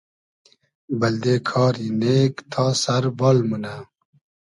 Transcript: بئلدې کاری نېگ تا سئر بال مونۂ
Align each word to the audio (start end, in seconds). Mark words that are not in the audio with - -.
بئلدې 0.99 1.35
کاری 1.49 1.87
نېگ 2.01 2.33
تا 2.51 2.65
سئر 2.83 3.03
بال 3.19 3.37
مونۂ 3.47 3.75